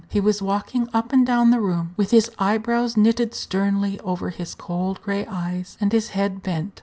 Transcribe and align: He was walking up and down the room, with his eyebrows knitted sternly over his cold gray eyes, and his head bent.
He 0.09 0.19
was 0.19 0.41
walking 0.41 0.89
up 0.95 1.13
and 1.13 1.23
down 1.27 1.51
the 1.51 1.61
room, 1.61 1.93
with 1.95 2.09
his 2.09 2.31
eyebrows 2.39 2.97
knitted 2.97 3.35
sternly 3.35 3.99
over 3.99 4.31
his 4.31 4.55
cold 4.55 4.99
gray 5.03 5.27
eyes, 5.27 5.77
and 5.79 5.91
his 5.91 6.09
head 6.17 6.41
bent. 6.41 6.79